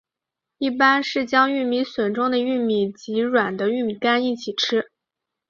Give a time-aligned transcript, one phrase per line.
[0.57, 4.89] 一般是将玉米笋中的玉米及软的玉米秆一起吃。